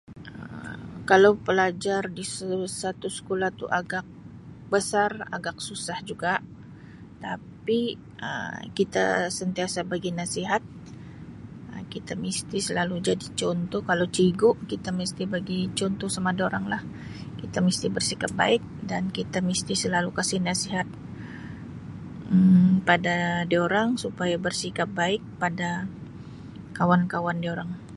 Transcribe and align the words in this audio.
Um 0.33 1.05
Kalau 1.09 1.31
pelajar 1.47 2.01
di 2.17 2.23
seluruh 2.33 2.71
satu 2.83 3.07
sekolah 3.17 3.49
tu 3.59 3.65
agak 3.79 4.05
besar 4.73 5.11
agak 5.37 5.55
susah 5.67 5.97
juga 6.09 6.33
tapi 7.25 7.79
Um 8.27 8.57
kita 8.79 9.05
sentiasa 9.39 9.79
bagi 9.91 10.11
nasihat 10.21 10.61
Um 11.73 11.83
kita 11.93 12.13
mesti 12.25 12.57
selalu 12.67 12.95
jadi 13.07 13.27
contoh 13.41 13.81
kalau 13.89 14.05
cigu 14.17 14.49
kita 14.71 14.89
mesti 14.99 15.23
bagi 15.35 15.59
contoh 15.79 16.09
sama 16.15 16.31
duranglah, 16.39 16.81
kita 17.41 17.57
mesti 17.67 17.85
bersikap 17.95 18.31
baik 18.41 18.63
dan 18.91 19.03
kita 19.17 19.37
mesti 19.49 19.73
selalu 19.83 20.09
kasi 20.19 20.35
nasihat 20.49 20.87
Um 22.33 22.69
pada 22.89 23.15
diorang 23.53 23.89
supaya 24.03 24.35
bersikap 24.45 24.89
baik 25.01 25.21
kepada 25.31 25.69
kawan-kawan 26.77 27.37
diorang. 27.45 27.71